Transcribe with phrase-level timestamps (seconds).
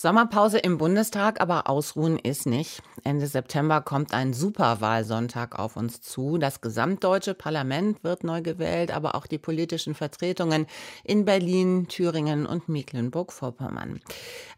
[0.00, 2.84] Sommerpause im Bundestag, aber ausruhen ist nicht.
[3.02, 6.38] Ende September kommt ein Superwahlsonntag auf uns zu.
[6.38, 10.68] Das gesamtdeutsche Parlament wird neu gewählt, aber auch die politischen Vertretungen
[11.02, 14.00] in Berlin, Thüringen und Mecklenburg-Vorpommern.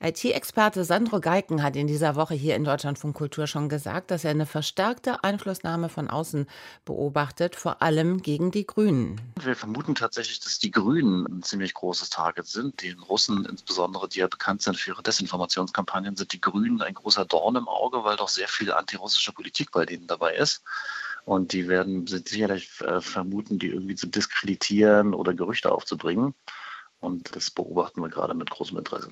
[0.03, 4.32] IT-Experte Sandro Geiken hat in dieser Woche hier in Deutschlandfunk Kultur schon gesagt, dass er
[4.32, 6.48] eine verstärkte Einflussnahme von außen
[6.84, 9.18] beobachtet, vor allem gegen die Grünen.
[9.43, 12.83] Wir vermuten tatsächlich, dass die Grünen ein ziemlich großes Target sind.
[12.83, 16.95] Den Russen insbesondere, die ja bekannt sind für ihre Desinformation Desinformationskampagnen sind die Grünen ein
[16.95, 20.62] großer Dorn im Auge, weil doch sehr viel antirussische Politik bei denen dabei ist.
[21.25, 26.35] Und die werden sicherlich äh, vermuten, die irgendwie zu diskreditieren oder Gerüchte aufzubringen.
[26.98, 29.11] Und das beobachten wir gerade mit großem Interesse.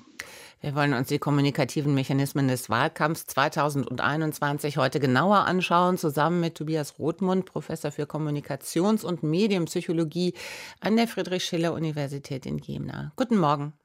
[0.61, 6.99] Wir wollen uns die kommunikativen Mechanismen des Wahlkampfs 2021 heute genauer anschauen, zusammen mit Tobias
[6.99, 10.33] Rothmund, Professor für Kommunikations- und Medienpsychologie
[10.81, 13.11] an der Friedrich-Schiller-Universität in Jena.
[13.15, 13.78] Guten Morgen.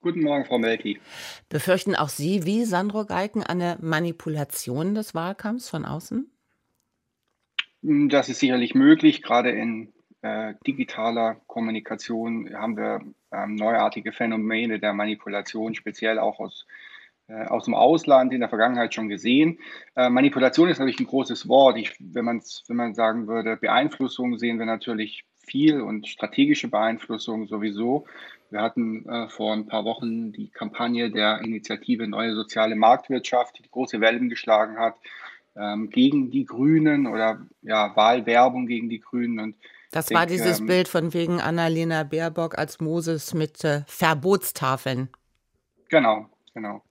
[0.00, 1.00] Guten Morgen, Frau Melki.
[1.48, 6.30] Befürchten auch Sie wie Sandro Geiken eine Manipulation des Wahlkampfs von außen?
[7.82, 9.22] Hm, das ist sicherlich möglich.
[9.22, 13.00] Gerade in äh, digitaler Kommunikation haben wir
[13.32, 16.64] ähm, neuartige Phänomene der Manipulation, speziell auch aus,
[17.26, 19.58] äh, aus dem Ausland in der Vergangenheit schon gesehen.
[19.96, 21.76] Äh, Manipulation ist natürlich ein großes Wort.
[21.76, 28.06] Ich, wenn, wenn man sagen würde, Beeinflussung sehen wir natürlich viel und strategische Beeinflussung sowieso.
[28.50, 33.68] Wir hatten äh, vor ein paar Wochen die Kampagne der Initiative Neue Soziale Marktwirtschaft, die
[33.70, 34.96] große Wellen geschlagen hat,
[35.56, 39.38] ähm, gegen die Grünen oder ja, Wahlwerbung gegen die Grünen.
[39.40, 39.56] Und
[39.90, 45.08] das denke, war dieses ähm, Bild von wegen Annalena Baerbock als Moses mit äh, Verbotstafeln.
[45.88, 46.82] Genau, genau.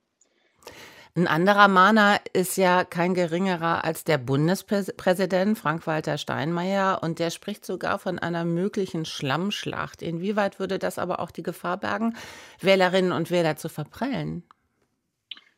[1.17, 7.65] Ein anderer Mahner ist ja kein geringerer als der Bundespräsident Frank-Walter Steinmeier und der spricht
[7.65, 10.03] sogar von einer möglichen Schlammschlacht.
[10.03, 12.15] Inwieweit würde das aber auch die Gefahr bergen,
[12.61, 14.43] Wählerinnen und Wähler zu verprellen?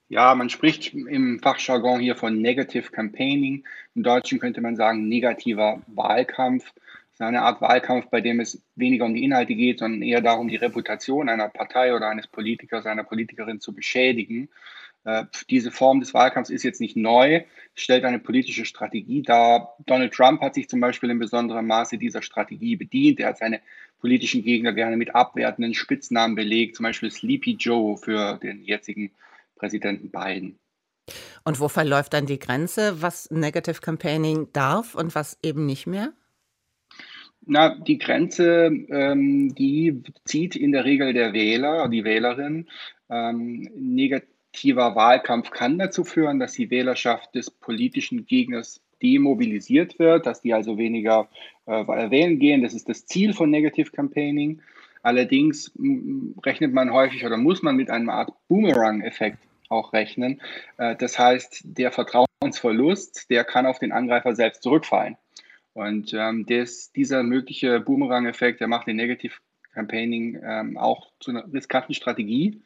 [0.07, 3.66] Ja, man spricht im Fachjargon hier von Negative Campaigning.
[3.95, 6.72] Im Deutschen könnte man sagen negativer Wahlkampf.
[6.73, 10.22] Das ist eine Art Wahlkampf, bei dem es weniger um die Inhalte geht, sondern eher
[10.22, 14.47] darum, die Reputation einer Partei oder eines Politikers, einer Politikerin zu beschädigen.
[15.05, 17.41] Äh, diese Form des Wahlkampfs ist jetzt nicht neu,
[17.73, 19.75] stellt eine politische Strategie dar.
[19.85, 23.19] Donald Trump hat sich zum Beispiel in besonderem Maße dieser Strategie bedient.
[23.19, 23.61] Er hat seine
[23.99, 29.11] politischen Gegner gerne mit abwertenden Spitznamen belegt, zum Beispiel Sleepy Joe für den jetzigen
[29.55, 30.57] Präsidenten Biden.
[31.43, 36.13] Und wo verläuft dann die Grenze, was Negative Campaigning darf und was eben nicht mehr?
[37.45, 42.67] Na, die Grenze, ähm, die zieht in der Regel der Wähler, die Wählerin.
[43.09, 50.25] Ähm, negativ aktiver Wahlkampf kann dazu führen, dass die Wählerschaft des politischen Gegners demobilisiert wird,
[50.25, 51.29] dass die also weniger
[51.65, 51.71] äh,
[52.11, 52.63] wählen gehen.
[52.63, 54.61] Das ist das Ziel von Negative Campaigning.
[55.03, 55.71] Allerdings
[56.43, 59.37] rechnet man häufig oder muss man mit einer Art Boomerang-Effekt
[59.69, 60.41] auch rechnen.
[60.77, 65.16] Äh, das heißt, der Vertrauensverlust, der kann auf den Angreifer selbst zurückfallen.
[65.73, 69.35] Und ähm, des, dieser mögliche Boomerang-Effekt, der macht den Negative
[69.73, 72.59] Campaigning ähm, auch zu einer riskanten Strategie.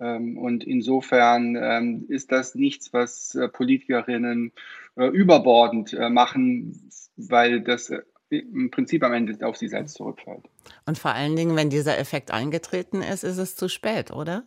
[0.00, 4.52] Ähm, und insofern ähm, ist das nichts, was äh, Politikerinnen
[4.96, 7.92] äh, überbordend äh, machen, weil das
[8.28, 10.42] im Prinzip am Ende auf sie selbst zurückfällt.
[10.84, 14.44] Und vor allen Dingen, wenn dieser Effekt eingetreten ist, ist es zu spät, oder?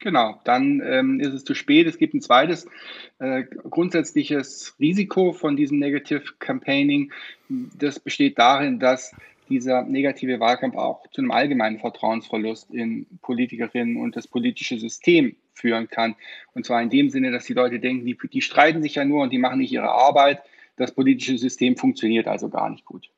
[0.00, 1.86] Genau, dann ähm, ist es zu spät.
[1.88, 2.68] Es gibt ein zweites
[3.18, 7.12] äh, grundsätzliches Risiko von diesem Negative Campaigning.
[7.48, 9.14] Das besteht darin, dass
[9.48, 15.88] dieser negative Wahlkampf auch zu einem allgemeinen Vertrauensverlust in Politikerinnen und das politische System führen
[15.88, 16.14] kann.
[16.54, 19.22] Und zwar in dem Sinne, dass die Leute denken, die, die streiten sich ja nur
[19.22, 20.40] und die machen nicht ihre Arbeit.
[20.76, 23.10] Das politische System funktioniert also gar nicht gut.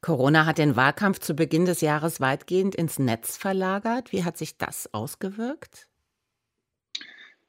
[0.00, 4.12] Corona hat den Wahlkampf zu Beginn des Jahres weitgehend ins Netz verlagert.
[4.12, 5.88] Wie hat sich das ausgewirkt?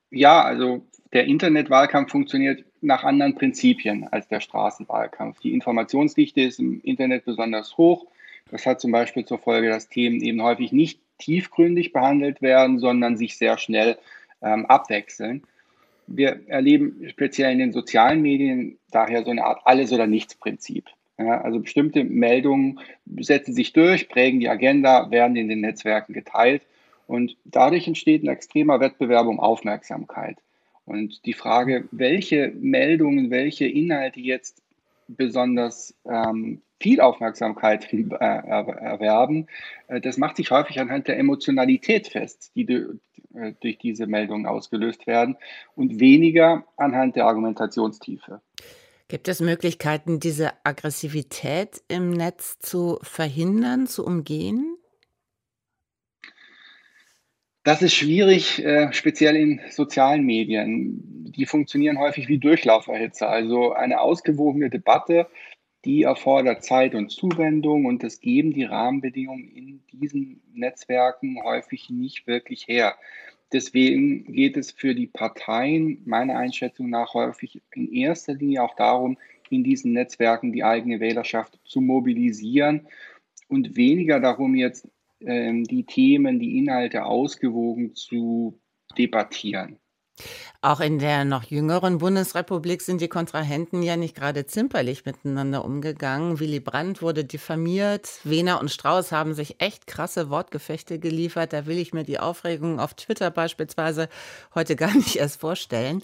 [0.09, 5.39] Ja, also der Internetwahlkampf funktioniert nach anderen Prinzipien als der Straßenwahlkampf.
[5.39, 8.07] Die Informationsdichte ist im Internet besonders hoch.
[8.51, 13.17] Das hat zum Beispiel zur Folge, dass Themen eben häufig nicht tiefgründig behandelt werden, sondern
[13.17, 13.97] sich sehr schnell
[14.41, 15.43] ähm, abwechseln.
[16.07, 20.85] Wir erleben speziell in den sozialen Medien daher so eine Art Alles- oder Nichts-Prinzip.
[21.17, 22.79] Ja, also bestimmte Meldungen
[23.19, 26.63] setzen sich durch, prägen die Agenda, werden in den Netzwerken geteilt
[27.07, 30.37] und dadurch entsteht ein extremer Wettbewerb um Aufmerksamkeit.
[30.85, 34.60] Und die Frage, welche Meldungen, welche Inhalte jetzt
[35.15, 39.47] besonders ähm, viel Aufmerksamkeit äh, erwerben,
[40.01, 42.65] das macht sich häufig anhand der Emotionalität fest, die
[43.33, 45.37] äh, durch diese Meldungen ausgelöst werden
[45.75, 48.41] und weniger anhand der Argumentationstiefe.
[49.07, 54.70] Gibt es Möglichkeiten, diese Aggressivität im Netz zu verhindern, zu umgehen?
[57.63, 61.31] Das ist schwierig, äh, speziell in sozialen Medien.
[61.35, 63.29] Die funktionieren häufig wie Durchlauferhitzer.
[63.29, 65.27] Also eine ausgewogene Debatte,
[65.85, 72.25] die erfordert Zeit und Zuwendung und das geben die Rahmenbedingungen in diesen Netzwerken häufig nicht
[72.25, 72.95] wirklich her.
[73.53, 79.17] Deswegen geht es für die Parteien meiner Einschätzung nach häufig in erster Linie auch darum,
[79.49, 82.87] in diesen Netzwerken die eigene Wählerschaft zu mobilisieren
[83.49, 84.87] und weniger darum, jetzt
[85.21, 88.59] die Themen, die Inhalte ausgewogen zu
[88.97, 89.77] debattieren.
[90.61, 96.39] Auch in der noch jüngeren Bundesrepublik sind die Kontrahenten ja nicht gerade zimperlich miteinander umgegangen.
[96.39, 98.19] Willy Brandt wurde diffamiert.
[98.23, 101.53] Wehner und Strauß haben sich echt krasse Wortgefechte geliefert.
[101.53, 104.07] Da will ich mir die Aufregung auf Twitter beispielsweise
[104.53, 106.03] heute gar nicht erst vorstellen.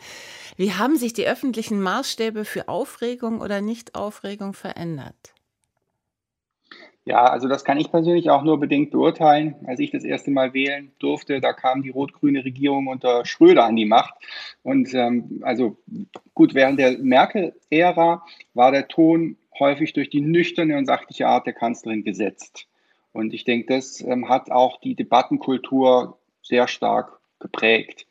[0.55, 5.36] Wie haben sich die öffentlichen Maßstäbe für Aufregung oder Nichtaufregung verändert?
[7.07, 9.55] Ja, also das kann ich persönlich auch nur bedingt beurteilen.
[9.65, 13.77] Als ich das erste Mal wählen durfte, da kam die rot-grüne Regierung unter Schröder an
[13.77, 14.13] die Macht.
[14.61, 15.77] Und ähm, also
[16.33, 21.53] gut, während der Merkel-Ära war der Ton häufig durch die nüchterne und sachliche Art der
[21.53, 22.67] Kanzlerin gesetzt.
[23.13, 28.05] Und ich denke, das ähm, hat auch die Debattenkultur sehr stark geprägt.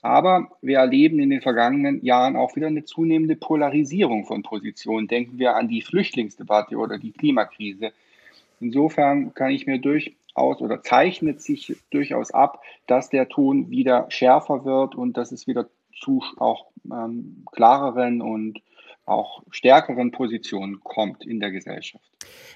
[0.00, 5.06] Aber wir erleben in den vergangenen Jahren auch wieder eine zunehmende Polarisierung von Positionen.
[5.06, 7.92] Denken wir an die Flüchtlingsdebatte oder die Klimakrise.
[8.60, 14.64] Insofern kann ich mir durchaus oder zeichnet sich durchaus ab, dass der Ton wieder schärfer
[14.64, 15.68] wird und dass es wieder
[16.00, 18.60] zu auch ähm, klareren und
[19.04, 22.04] auch stärkeren Positionen kommt in der Gesellschaft.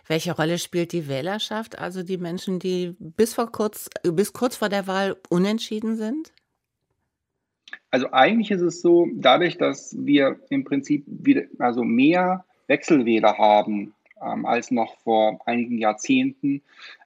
[0.06, 4.69] Welche Rolle spielt die Wählerschaft, also die Menschen, die bis vor kurz, bis kurz vor
[4.69, 6.32] der Wahl unentschieden sind?
[7.90, 13.94] Also eigentlich ist es so, dadurch, dass wir im Prinzip wieder, also mehr Wechselwähler haben
[14.24, 16.62] ähm, als noch vor einigen Jahrzehnten,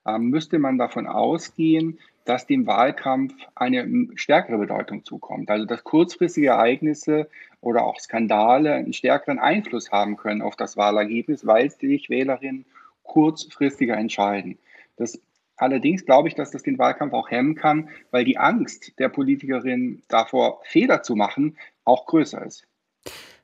[0.07, 5.49] ähm, müsste man davon ausgehen, dass dem Wahlkampf eine stärkere Bedeutung zukommt.
[5.51, 7.29] Also dass kurzfristige Ereignisse
[7.61, 12.67] oder auch Skandale einen stärkeren Einfluss haben können auf das Wahlergebnis, weil sich Wählerinnen
[13.05, 14.59] kurzfristiger entscheiden.
[14.97, 15.21] Das,
[15.57, 20.03] allerdings glaube ich, dass das den Wahlkampf auch hemmen kann, weil die Angst der Politikerin
[20.09, 22.67] davor, Fehler zu machen, auch größer ist.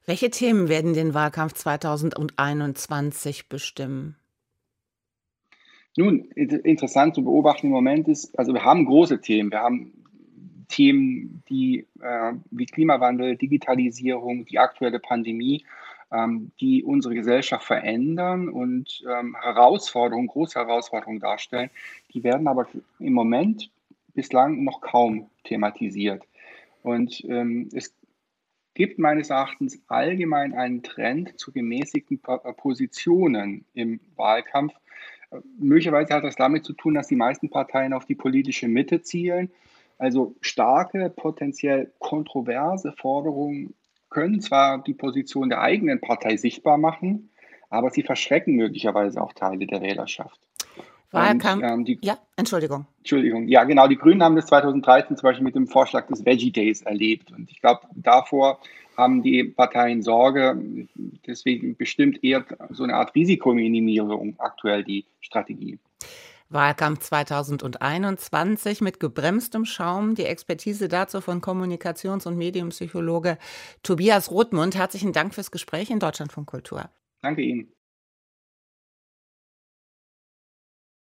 [0.04, 4.16] Welche Themen werden den Wahlkampf 2021 bestimmen?
[5.96, 9.50] Nun, interessant zu beobachten im Moment ist, also wir haben große Themen.
[9.52, 9.93] Wir haben
[10.69, 15.64] Themen, die äh, wie Klimawandel, Digitalisierung, die aktuelle Pandemie,
[16.10, 21.70] ähm, die unsere Gesellschaft verändern und ähm, Herausforderungen, große Herausforderungen darstellen.
[22.14, 22.66] Die werden aber
[22.99, 23.70] im Moment
[24.14, 26.22] bislang noch kaum thematisiert.
[26.82, 27.94] Und ähm, es
[28.74, 34.74] gibt meines Erachtens allgemein einen Trend zu gemäßigten äh, Positionen im Wahlkampf.
[35.30, 39.02] Äh, möglicherweise hat das damit zu tun, dass die meisten Parteien auf die politische Mitte
[39.02, 39.50] zielen.
[39.98, 43.74] Also starke, potenziell kontroverse Forderungen
[44.10, 47.30] können zwar die Position der eigenen Partei sichtbar machen,
[47.70, 50.38] aber sie verschrecken möglicherweise auch Teile der Wählerschaft.
[51.12, 51.62] Wahlkampf.
[51.64, 52.87] Ähm, die, ja, Entschuldigung.
[52.99, 53.49] Entschuldigung.
[53.49, 53.87] Ja, genau.
[53.87, 57.31] Die Grünen haben das 2013 zum Beispiel mit dem Vorschlag des Veggie Days erlebt.
[57.32, 58.61] Und ich glaube, davor
[58.97, 60.56] haben die Parteien Sorge.
[61.26, 65.79] Deswegen bestimmt eher so eine Art Risikominimierung aktuell die Strategie.
[66.49, 70.14] Wahlkampf 2021 mit gebremstem Schaum.
[70.14, 73.38] Die Expertise dazu von Kommunikations- und Medienpsychologe
[73.83, 74.76] Tobias Rothmund.
[74.76, 76.90] Herzlichen Dank fürs Gespräch in Deutschlandfunk Kultur.
[77.23, 77.73] Danke Ihnen.